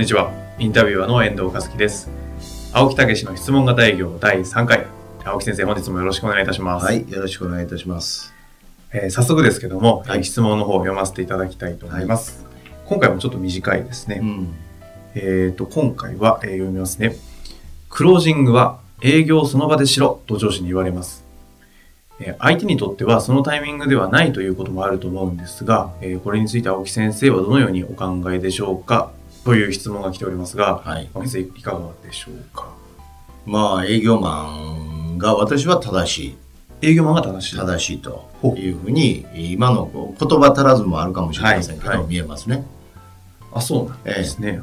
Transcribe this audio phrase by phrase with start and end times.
[0.00, 0.32] んにちは。
[0.58, 2.08] インタビュアーの遠藤和樹です。
[2.72, 4.86] 青木武の質問型営業第3回。
[5.26, 6.86] 青木先生、本日もよろしくお願いいたします。
[6.86, 8.32] はい、よろしくお願いいたします。
[8.94, 12.46] えー早速ですけども、はいえー質問の方を読ませていただきたいと思います。
[12.86, 14.20] 今回もちょっと短いですね。
[14.20, 14.48] ん。
[15.16, 17.14] えっ、と、今回は、えー読みますね。
[17.90, 21.26] クロージングは営業をその場でしろと上司に言われます。
[22.20, 29.10] えー相手にとってはそのタイミングではないということもあると思うんですが、えーこれについて青木先生はどのようにお考えでしょうか？
[29.44, 31.04] という質問が来ておりますが、はい。
[31.04, 32.68] いかがでしょうか？
[33.46, 34.56] まあ、営業マ
[35.14, 36.36] ンが私は正しい、
[36.82, 37.56] 営業マンが正しい。
[37.56, 42.66] 正しいというふうに、今の言葉足らずもあるかもしれませんけど、はいはい見えますね。
[43.52, 44.62] あ、そうなんですね。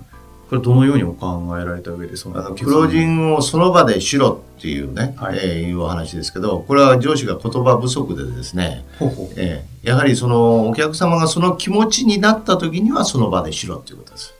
[0.49, 14.33] これどのようにお考えられた上でそのあのクロージングをその場でしろっていうね、はいえーいうお話ですけど、これは上司が言葉不足でですね、ほえーやはりそのお客様がその気持ちになった時にはその場でしろっていうことです。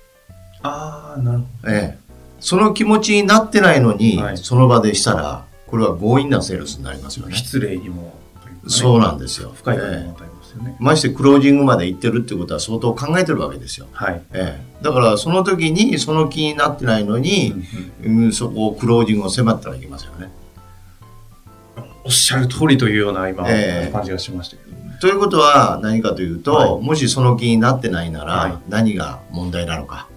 [0.63, 2.00] ああ、なるほええ、
[2.39, 7.30] その気持ちになってないのに、はいその場でしたら、これは強引なセールスになりますよど。
[7.30, 7.36] ね。
[7.36, 9.52] 失礼にもね、そうなんですよ。
[9.55, 10.77] 深いことにえも与えますよね。
[10.80, 13.88] えましてクロージングまで行ってるってことは相当考えてるわけですよ。
[13.91, 14.22] はい。
[14.33, 17.53] ええ、だからその時にその気になってないのに、
[18.03, 20.31] うんそこをクロージングを迫ったらいけますよね。
[22.05, 24.77] おっしゃる通りというような今、ええ感じがしましたけど。
[24.99, 30.08] ということは何かというと、はいもしその気になってないなら、はい何が問題なのか、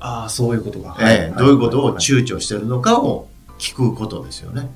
[0.00, 0.96] ああ、そういうことが。
[1.00, 3.28] ええどういうことをはい躊躇してるのかを
[3.58, 4.70] 聞くことですよね。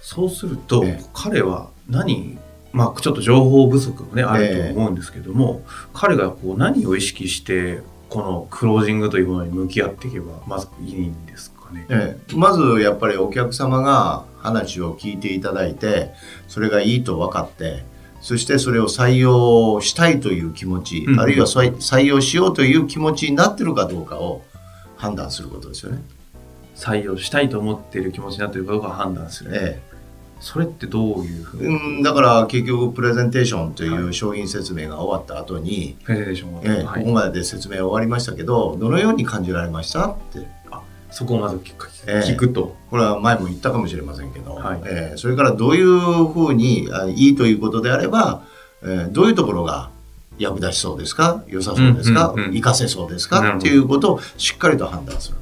[0.00, 2.38] そうすると、ええ彼は何、
[2.72, 5.62] まあちょっと情報不足もね、あると思うんですけども、
[5.92, 11.86] 彼がこう何を意識して、このクロージングというものに向き合っていけば、まずいいんですかね。
[11.88, 16.12] ええまずやっぱりお客様が話を聞いていただいて
[16.48, 17.84] それがいいと分かって
[18.26, 21.20] そしてそれを採用したいという気持ち、うん。
[21.20, 24.42] あるいは採用しようという気持ちになってるかどうかを
[24.96, 26.02] 判断することですよね。
[26.74, 29.52] 採用したいと思っている気持ちになっているかどうかを判断する。
[29.54, 29.80] え
[30.40, 37.02] それってどういうふえうに、うん、だから結局プレゼンテーションといはう商品説明が終わった後に、プレゼンテーションが、ええはい。
[37.02, 40.48] ここまでで説明終わりましたけどどのように感じられましたって
[41.10, 42.30] そこをまず聞く,、ええ。
[42.30, 42.76] 聞くと。
[42.90, 44.80] これは前も言ったかもしれませんけど、はい。
[44.84, 48.42] えーそれからどういうふうにあいいということであれば、
[48.82, 49.90] えーどういうところが
[50.38, 51.42] 役立ちそうですか？
[51.48, 53.56] 良さそうですか、うんうんうん活かせそうですか？
[53.56, 55.36] っていうことをしっかりと判断する。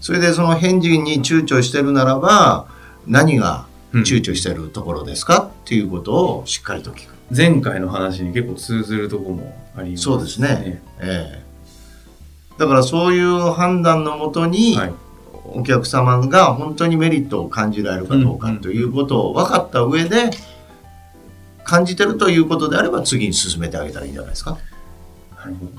[0.00, 2.68] それでその返事に躊躇してるならば
[3.06, 5.50] 何が躊躇してるところですか？
[5.64, 7.12] っていうことをしっかりと聞く。
[7.34, 10.82] 前回の話に結構通ずるところもありますそうですね。
[11.00, 11.41] えー
[12.62, 14.94] だからそういう判断のもとに、はい。
[15.54, 20.30] お客様が本当にメリットを感じられるかどうかということを分かった上で
[21.64, 24.56] 感じてるということであれば次に進めてあげたらいいんじゃないですか？
[25.36, 25.72] なるほど。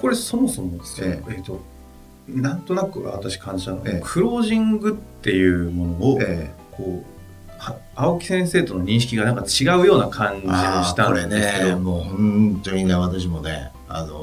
[0.00, 1.60] これそもそもですね、ええっ、と、
[2.28, 7.04] なんとなく私感じたのは、ええクロージングっていうものを、えこう、
[7.58, 14.16] は青木先生との認識がなんか違うような感じえがしたこれんですけど、ねもう本当にね私もねあの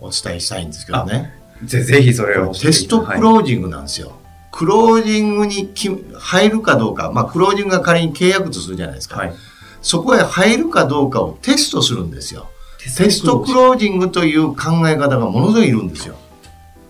[0.00, 4.12] お伝えしたいんですけどねぜぜひそれをテストクロージングなんですよ。
[4.52, 9.32] クロージングにき入るかどうか、まあ、クロージングが仮に契約とするじゃないですか、はい。
[9.80, 12.48] そこへ入るかどうかをテストするんですよ。
[12.78, 16.16] テテストクロージングという考え方がものすごいいるんですよ。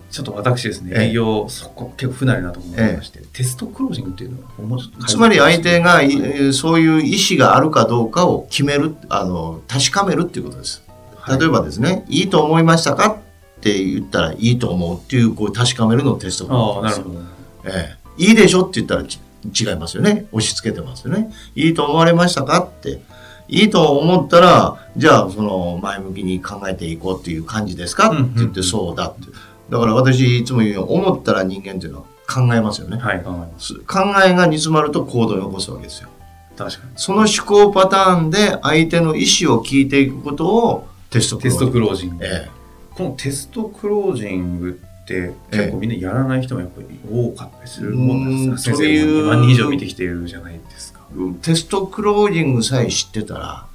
[0.09, 10.83] ちょっと私ですね、ええ営業、そこ結構不慣れなと思いまして、テストクロージングっていうのはつまり相手が、いはいえーそういう意思があるかどうかを決める、あの、確かめるっていうことです。
[11.15, 13.19] はい例えばですね、いいと思いましたか？
[13.61, 17.05] って言ったら、いいと思うっていう、こう確かめるのをテストなるですよ。
[17.05, 17.19] ほど。
[17.65, 19.19] ええいいでしょって言ったらち
[19.59, 20.25] 違いますよね。
[20.31, 21.31] 押し付けてますよね。
[21.55, 23.01] いいと思われましたかって。
[23.47, 28.09] いいと思ったら、じゃあ、その、前向きに考えていこうっていう感じですか？
[28.09, 29.27] って言って、そうだって。
[29.69, 32.97] だから私、いつも言うように、思ったら人間っていうのは考えますよね。
[32.97, 33.75] はい、考えます。
[33.75, 36.09] 考えが煮詰まると行動に起こすわけですよ。
[36.57, 36.91] 確かに。
[36.95, 42.49] その思考パターンで相手の意思を聞いていくことをテストクテストロージングクロージング。
[42.49, 42.60] え
[43.01, 48.75] このテストクロージングって結構みんなやらない人もやっぱり多かったりするもんなんですか？
[48.75, 51.01] うーん先生も2万人以上見てきてるじゃないですか。
[51.13, 53.65] えテストクロージングさえ知ってたら、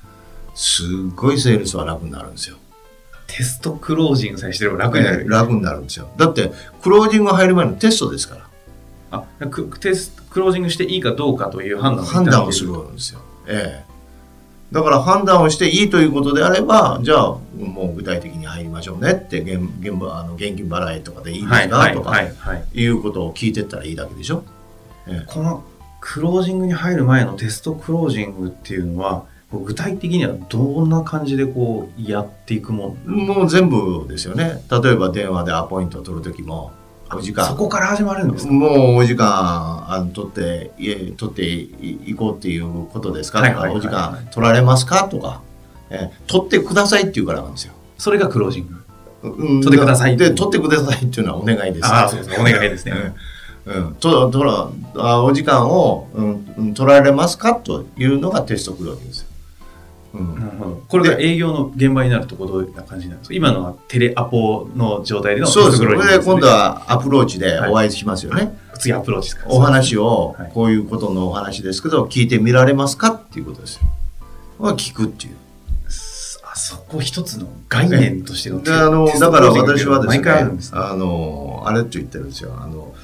[0.54, 2.56] すっごいセールスは楽になるんですよ。
[3.26, 5.22] テストクロージングさえしてれば楽になる。
[5.22, 6.08] えー楽になるんですよ。
[6.16, 6.52] だって、
[6.82, 8.46] クロージング入る前のテストですから。
[9.10, 13.20] あクテストクロージングしていいかどうかという判断を判断をするんですよ。
[13.48, 13.95] ええ
[14.76, 22.22] だから判断をしていいということであれば、じゃあ、もう具体的に入りましょうねって、現現場あの現金払いとかでいいですか、とか、は
[22.74, 24.44] いうことを聞いてったらいいだけでしょ？
[25.08, 25.64] えこの
[26.00, 33.20] クロージングに入る前のテストクロージングっていうのは、こう具体的にはどんな感じでこうやっていくもん？
[33.22, 34.62] えもう全部ですよね。
[34.70, 36.72] 例えば電話でアポイントを取るときも、
[37.14, 38.52] お時間そ、こから始まるんですか？
[38.52, 45.04] もうお時間あの取って、いえ取っていいこうっていうことですか、はいはいお時間取られますか？
[45.08, 45.40] とか、
[45.90, 47.72] ええ取ってくださいって言うからなんですよ。
[47.98, 48.74] それがクロージング。
[49.22, 51.86] うん取ってくださいで、取ってくださいっていうのはお願いです。
[51.86, 52.36] ああ、そうですね。
[52.38, 52.92] お願いですね。
[53.64, 53.86] うん。
[53.86, 53.94] うん。
[53.94, 54.68] と、とら、
[54.98, 57.54] あお時間を、うんうん、取られますか？
[57.54, 59.26] というのがテストクロージングですよ。
[60.14, 60.45] うん。
[60.88, 63.34] これが営業の現場になるとどういう感じなんですか？
[63.34, 65.82] 今のはテレアポの状態でのテそうです。
[65.82, 68.56] これで今度はアプローチではいお会いしますよね。
[68.78, 69.50] 次アプローチですか？
[69.50, 73.82] お話をはい、こういうことのお話ですけど、聞いてみられますかっていうことですよ。
[74.58, 75.36] まあ、聞くっていう。
[76.44, 80.24] あそこ一つの概念としてので、あの、だから私はですね
[80.56, 82.56] です、ねあの、あれって言ってるんですよ。
[82.58, 82.94] あの、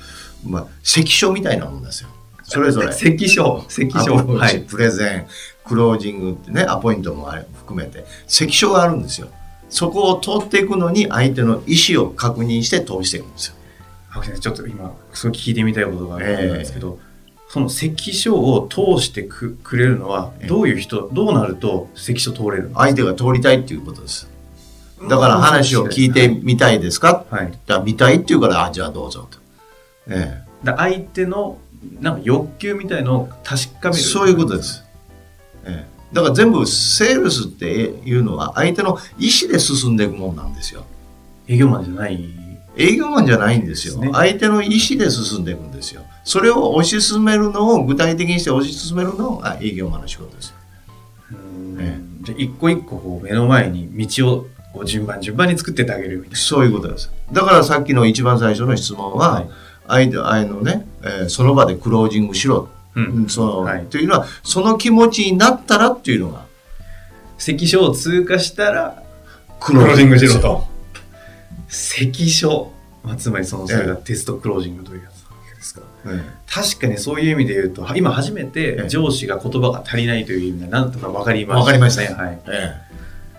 [0.46, 2.08] まあ、関所みたいなもんですよ。
[2.44, 2.92] それぞれ。
[2.92, 4.16] 関所、関所。
[4.16, 4.60] はい。
[4.60, 5.26] プレゼン、
[5.64, 9.28] クロージングってね、アポイントもあれ含めて、関所があるんですよ。
[9.68, 13.54] そこを通っていくのに相手の意思を確認して通していくんですよ。
[14.12, 16.98] 青木先生ちょっと今、すごい聞いてみたいことがあるんですけど、
[17.48, 22.78] その関所を通してくくれるのは、ええどういう人、どうなると関所通れるの？
[22.78, 24.28] 相手が通りたいっていうことです。
[25.08, 27.24] だから話を聞いてみたいですか？
[27.30, 27.46] はい。
[27.66, 29.38] だから見たいって言うから、あ、じゃあどうぞと。
[30.08, 31.58] えだ相手の
[32.00, 34.02] なんか欲求みたいのを確かえ、める。
[34.02, 34.62] そういうことで。
[34.62, 34.84] す。
[35.64, 40.84] ええ、だから全部セールスっていうのは相手の意思で進んでいくもんなんですよ。
[41.48, 42.42] 営業マンじゃない。
[42.76, 43.98] 営業マンじゃないんですよ。
[43.98, 46.02] ね相手の意思で進んでいくんですよ。
[46.24, 50.56] それを推し進めるのを具体的にして推し進めるのが営業マンの仕事ですよ。
[51.32, 57.10] うんえじゃあ一個一個こう目の前に道をこう順番順番に作ってってあげるみたいそういうことです。
[57.32, 59.26] だからさっきの一番最初の質問な。
[59.26, 59.46] は、
[59.88, 62.68] 相手、あのね、えーその場でクロージングしろ。
[62.94, 63.28] うん。
[63.28, 66.46] その、はいというのは、その気持ちになったらっていうのが、
[67.38, 69.02] 関所を通過したら
[69.60, 70.66] ククロージングしろと。
[71.68, 72.72] 関所。
[73.02, 75.80] まあ、つまりそのそれがテストクロージングというやつなわけですか。
[76.06, 82.08] え確かにそういう意味で言うと、は今初めええて上司が言葉が足りないという意味でなんとか分かりました、わかりましたね。
[82.14, 82.40] はい。
[82.46, 82.76] え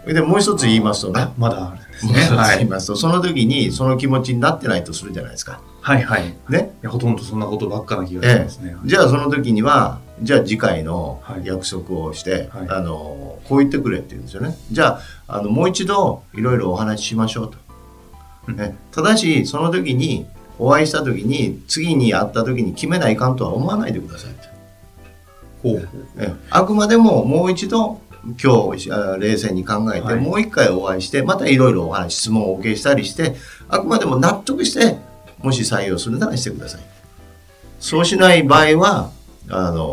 [0.07, 2.13] ええで、もう一つ言いますとねあ、まだあるんですね。
[2.37, 2.57] はい。
[2.57, 5.61] 言いますと、その時にその気持ちになってないとするじゃないですか。
[5.83, 6.29] はいはい。
[6.29, 6.73] いね。
[6.81, 8.75] やほとんどそんなことばっかな気がしますね。
[8.85, 14.57] じゃあその時には、じゃあ次回のはい約束をして、はいあの、こう言ってくれって言うんですよね。
[14.71, 17.57] じゃあ、あの、もう一度いろいろお話ししましょうと。
[18.47, 20.25] うんね、ただし、その時に、
[20.57, 24.53] お会いした時に、次に会った時に決めないかんとは思わないでくださいと。
[25.63, 28.01] ほうえあくまでももう一度
[28.41, 33.35] 今日あ冷静に考えて、はいもう一回お会いしてまたいろいろお話質問をお受けしたりして
[33.69, 34.97] あくまでも納得して
[35.43, 36.81] もし採用するならしてください。
[37.79, 39.11] そうしない場合は
[39.49, 39.85] あの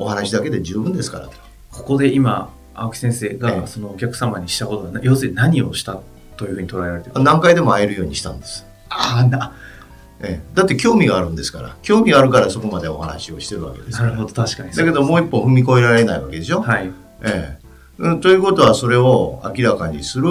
[0.00, 1.32] お話だけで十分ですからと。
[1.70, 6.00] ここで今、青木先生えがえそのお客様にしたことは、な要するに何をした
[6.36, 9.52] というふうに捉えられてる何回でも会えるようにしたんです、ああ、な、
[10.20, 10.42] ええ。
[10.54, 11.76] だって興味があるんですから。
[11.82, 14.10] 興味があるからそこまでお話をしてるわけですから。
[14.10, 14.72] なるほど、確かに。
[14.72, 16.90] だけどもう一歩踏み越えられないわけでしょ、はい。
[17.22, 17.64] ええ。
[17.98, 20.28] うん、ということはそれを明らかにする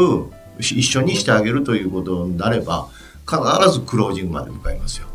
[0.59, 2.87] し一緒にしてあげるということになれば
[3.27, 5.07] 必ずクロージングまで向かいますよ。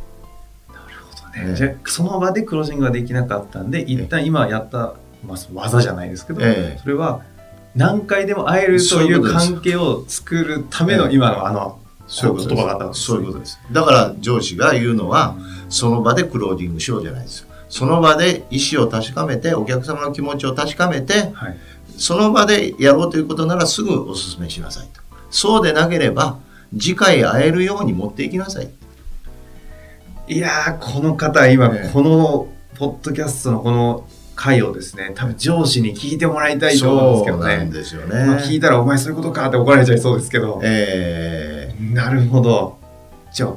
[0.69, 1.45] なるほどね。
[1.51, 4.95] ええじゃあその場でクロージングができなかったんで、一旦今やった、
[5.27, 7.23] まあ、技じゃないですけど、ええそれは
[7.75, 13.61] 何回でも会えるという関係を作るための今のあの、そういう言葉があったわけですそういうことです。
[13.71, 15.37] だから上司が言うのは
[15.69, 17.49] その場でクロージングしろじゃないですよ。
[17.69, 21.59] その場で意思を確かめてお客様の気持ちを確かめてはい。
[21.99, 25.03] その場でやろうということならすぐお勧めしなさいと。
[25.31, 26.39] そうでなければ
[26.77, 28.69] 次回会えるように持っていきなさい。
[30.29, 34.07] いやー、この方、今、ええこの、ポッドキャストのこの
[34.37, 37.71] 回をですね、多分上司に聞いてもらいたいと思うんですけどね。
[37.73, 38.61] ですよまあ聞いね。
[38.61, 40.61] たら、お前そういうことかって怒られちゃいそうですけど。
[40.63, 42.79] ええなるほど。
[43.33, 43.55] じゃあ、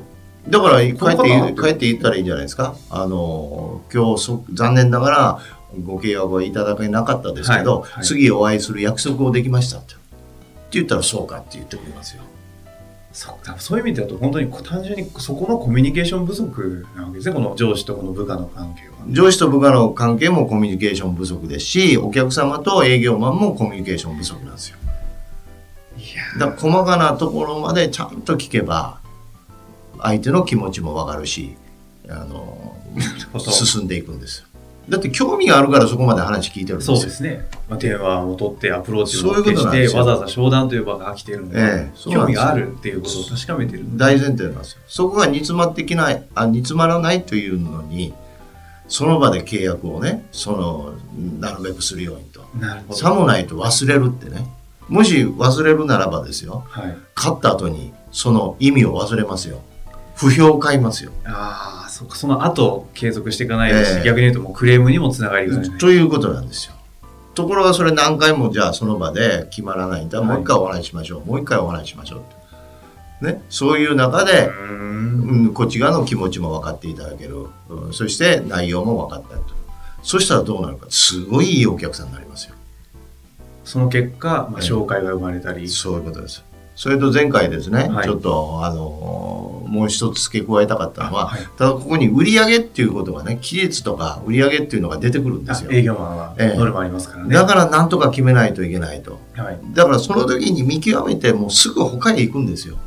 [0.47, 2.75] だから帰って帰って言ったらいいんじゃないですか？
[2.89, 5.39] あの今日そ残念ながら
[5.83, 9.93] ご契約はいただけなかったですけど、はいはい次お会いする約束をできましたって。
[9.93, 10.01] って
[10.71, 12.23] 言ったらそうかって言ってくれますよ。
[13.13, 18.95] そうかそういう意味だと本当に単純にそこのコミュニケーション不足なわけですねこの上司とこの部下の関係は。
[19.09, 24.77] 上司と部下の関係もコミュニケーション不足ですし、お客様と営業マンもコミュニケーション不足なんですよ。
[25.97, 28.99] いやだから細かなところまでちゃんと聞けば
[29.99, 31.55] 相手の気持ちもわかるし
[32.09, 32.75] あの
[33.37, 34.47] 進んでいくんですよ
[34.91, 36.97] だって興味があるからそこまで話聞いてるんですよ。
[36.97, 44.81] そうですね、まあ、電話を取ってアプローチをそういうわざわざ商談という場が来ているので、ええで興味があるっていうことを確かめてる大前提なんですよ。
[44.87, 48.13] そこが煮詰まってきないあ煮詰まらないというのに
[48.89, 50.93] その場で契約をねその
[51.39, 52.41] なるべくするようにと。
[52.93, 54.45] さもないと忘れるってね。
[54.89, 56.65] もし忘れるならばですよ。
[56.67, 59.61] はい、勝った後にその意味を忘れますよ。
[60.15, 61.11] 不評を買いますよ。
[61.23, 63.93] ああそその後継続していかないです。
[63.93, 64.03] し、ええ。
[64.03, 66.73] 逆に言うともうクレームにもつながりがない、ということなんですよ。
[67.33, 70.27] ところがそれ何回もじゃあその場で決まらないんだ、はい。
[70.27, 71.25] もう一回お話ししましょう。
[71.25, 72.21] もう一回お話ししましょう。
[73.21, 73.41] とね。
[73.49, 74.91] そういう中で、うーん。
[75.21, 79.43] うん、こっち側の気持ちも分かっていただける、うんそして内容も分かったと。
[80.03, 80.87] そしたらどうなるか。
[80.89, 82.55] すごいいいお客さんになりますよ。
[83.63, 84.67] その結果、まあ、ええ。
[84.67, 86.43] 紹介が生まれたり、そういうことです
[86.81, 88.05] それと前回ですね、はい。
[88.05, 91.41] ちょっとあのもう一つ付け加えたかったのは、はい。
[91.55, 95.69] ただここに売上っていうことがね期日とか売上っていうのが出てくるんですよ。
[95.71, 96.57] あ営業マンはええ。
[96.57, 99.19] ノルマありますからね、だからなんとか決めないといけないと。
[99.35, 102.77] はい、だからその時に見極めてもうすぐ他へ行くんですよ。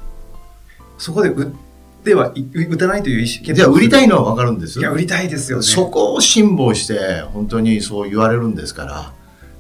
[0.98, 1.54] そこで売っ
[2.02, 4.80] てはい打たないという意思じゃあ売りたいののは分かるんです。
[4.80, 5.62] いや売りたいですよね。
[5.62, 9.12] そこを辛抱して本当にそう言われるんですから、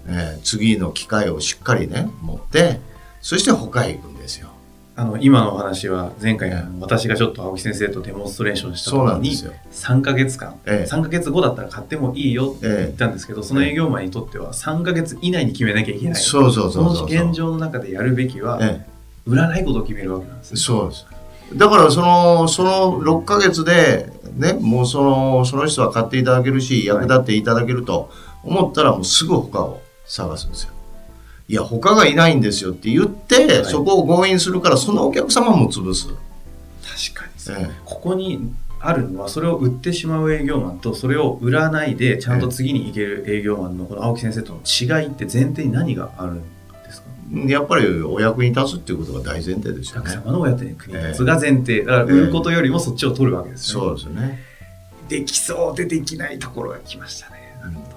[0.08, 2.80] えー次の機会をしっかりね持って
[3.22, 4.13] そして他へ行く
[4.96, 9.52] あの今のお話は前回、私がちょっと青木先生とデモンストレーションした時にんですよ。
[9.72, 10.90] 3ヶ月間、ええ。
[10.90, 16.14] 3ヶ月後だったら買ってもいいよって言ったんですけど、その営業マンにとっては3ヶ月以内に決めなきゃいけない。
[16.14, 18.86] そうそうそうその現状の中でやるべきは、え
[19.26, 21.06] 売らないことを決めるわけなんですえねそうです。
[21.56, 28.10] だからそのその6ヶ月でねもうそのその人は買っていただけるし役立っていただけると
[28.44, 30.73] 思ったらもうすぐ他を探すんですよ
[31.46, 33.64] いや他がいないんですよって言って、はい。
[33.66, 36.16] そこを強引するからそのお客様も潰す、確
[37.20, 37.32] かに。
[37.36, 37.70] そう、え。
[37.84, 46.42] ここにあるのはそれを売ってしまう営業マンとそれを売らないでちゃんと次に行ける営業マンのこの青木先生との違いって前提に何があるん
[46.84, 47.08] ですか？
[47.34, 50.22] えやっぱりお役に立つっていうことが大前提ですお客よね。
[50.26, 51.82] 様のお役に立つが前提。
[51.82, 54.38] だから売ることよりもそっちを取るわけですね、そうですよね。
[55.08, 57.96] できそうでできないところが来ましたねなるほど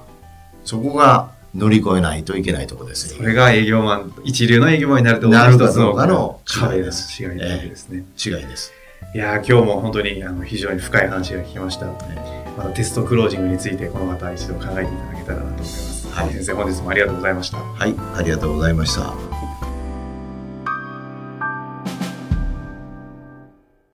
[0.66, 7.08] そこが乗り越えないといけないところですよそれが営業マン一流の営業マンになるとなるかどうかの壁で違いです。
[7.08, 7.24] す。
[7.24, 8.74] 違いですね、違いです、
[9.16, 11.88] いやー今日も本当にあの非常に深い話が聞きました
[12.58, 16.34] またテストクロージングについてこの方一度考えていただけたらなと思います、はい。
[16.34, 17.58] 先生本日もありがとうございました。
[17.58, 17.96] はい。
[18.16, 19.27] ありがとうございました